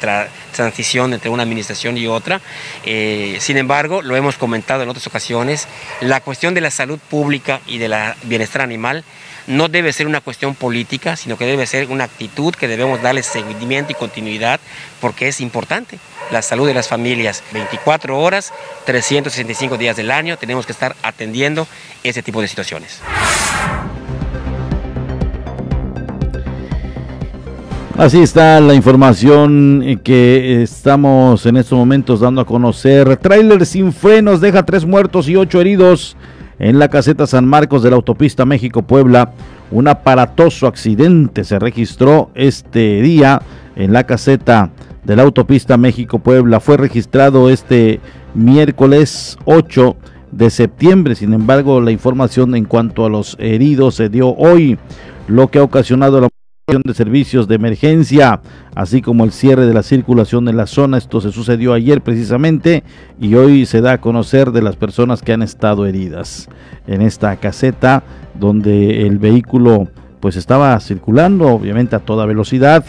[0.52, 2.40] transición entre una administración y otra.
[2.84, 5.68] Eh, sin embargo, lo hemos comentado en otras ocasiones,
[6.00, 9.04] la cuestión de la salud pública y de la bienestar animal
[9.46, 13.22] no debe ser una cuestión política, sino que debe ser una actitud que debemos darle
[13.22, 14.60] seguimiento y continuidad
[15.00, 15.98] porque es importante.
[16.30, 18.52] La salud de las familias, 24 horas,
[18.86, 21.66] 365 días del año, tenemos que estar atendiendo
[22.02, 23.00] ese tipo de situaciones.
[27.98, 33.18] Así está la información que estamos en estos momentos dando a conocer.
[33.18, 36.16] Trailer sin frenos deja tres muertos y ocho heridos
[36.62, 39.32] en la caseta San Marcos de la autopista México-Puebla.
[39.72, 43.42] Un aparatoso accidente se registró este día
[43.74, 44.70] en la caseta
[45.02, 46.60] de la autopista México-Puebla.
[46.60, 47.98] Fue registrado este
[48.34, 49.96] miércoles 8
[50.30, 51.16] de septiembre.
[51.16, 54.78] Sin embargo, la información en cuanto a los heridos se dio hoy,
[55.26, 56.28] lo que ha ocasionado la
[56.68, 58.40] de servicios de emergencia,
[58.76, 60.96] así como el cierre de la circulación en la zona.
[60.96, 62.84] Esto se sucedió ayer precisamente
[63.20, 66.48] y hoy se da a conocer de las personas que han estado heridas
[66.86, 68.04] en esta caseta
[68.38, 69.88] donde el vehículo
[70.20, 72.84] pues estaba circulando obviamente a toda velocidad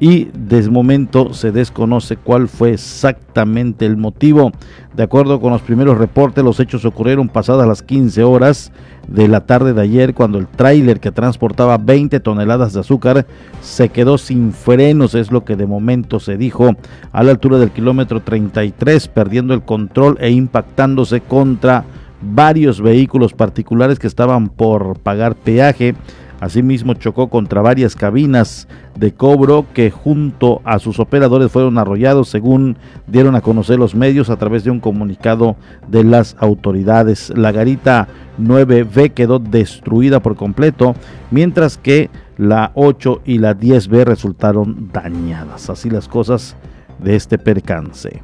[0.00, 4.52] y de momento se desconoce cuál fue exactamente el motivo.
[4.94, 8.72] De acuerdo con los primeros reportes, los hechos ocurrieron pasadas las 15 horas
[9.08, 13.26] de la tarde de ayer cuando el tráiler que transportaba 20 toneladas de azúcar
[13.60, 16.72] se quedó sin frenos, es lo que de momento se dijo,
[17.12, 21.84] a la altura del kilómetro 33, perdiendo el control e impactándose contra
[22.20, 25.94] varios vehículos particulares que estaban por pagar peaje.
[26.40, 32.76] Asimismo chocó contra varias cabinas de cobro que junto a sus operadores fueron arrollados según
[33.06, 35.56] dieron a conocer los medios a través de un comunicado
[35.88, 37.32] de las autoridades.
[37.36, 38.08] La garita
[38.40, 40.94] 9B quedó destruida por completo,
[41.30, 45.70] mientras que la 8 y la 10B resultaron dañadas.
[45.70, 46.56] Así las cosas
[46.98, 48.22] de este percance.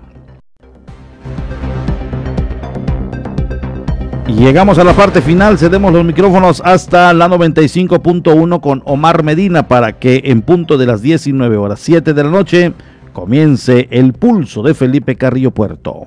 [4.35, 9.99] Llegamos a la parte final, cedemos los micrófonos hasta la 95.1 con Omar Medina para
[9.99, 12.73] que en punto de las 19 horas 7 de la noche
[13.13, 16.07] comience el pulso de Felipe Carrillo Puerto.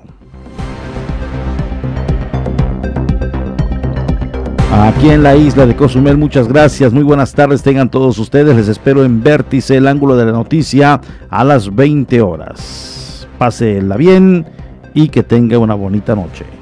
[4.72, 8.68] Aquí en la isla de Cozumel, muchas gracias, muy buenas tardes tengan todos ustedes, les
[8.68, 11.00] espero en Vértice, el ángulo de la noticia,
[11.30, 13.28] a las 20 horas.
[13.38, 14.46] Pásela bien
[14.92, 16.53] y que tenga una bonita noche.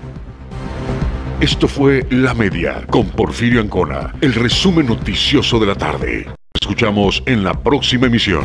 [1.43, 6.29] Esto fue La Media con Porfirio Ancona, el resumen noticioso de la tarde.
[6.55, 8.45] Escuchamos en la próxima emisión.